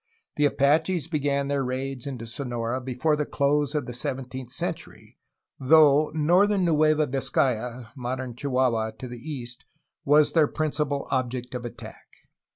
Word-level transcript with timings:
The 0.35 0.45
Apaches 0.45 1.07
began 1.07 1.47
their 1.47 1.63
raids 1.63 2.07
into 2.07 2.25
Sonora 2.25 2.81
before 2.81 3.15
the 3.15 3.23
close 3.23 3.75
of 3.75 3.85
the 3.85 3.93
seventeenth 3.93 4.51
century, 4.51 5.19
though 5.59 6.09
northern 6.15 6.65
Nueva 6.65 7.05
Vizcaya 7.05 7.91
(modern 7.95 8.33
Chihua 8.33 8.69
hua) 8.71 8.91
to 8.97 9.07
the 9.07 9.19
east 9.19 9.63
was 10.03 10.31
their 10.33 10.47
principal 10.47 11.07
object 11.11 11.53
of 11.53 11.65
attack. 11.65 12.07